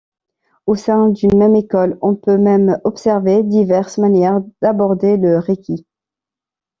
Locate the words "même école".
1.37-1.99